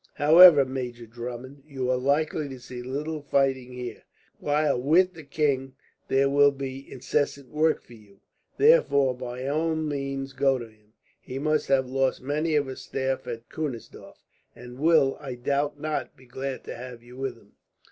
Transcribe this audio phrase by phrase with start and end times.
[0.15, 4.01] "However, Major Drummond, you are likely to see little fighting here;
[4.39, 5.75] while with the king
[6.07, 8.19] there will be incessant work for you.
[8.57, 10.93] Therefore, by all means go to him.
[11.21, 14.23] He must have lost many of his staff at Kunersdorf,
[14.55, 17.51] and will, I doubt not, be glad to have you with him."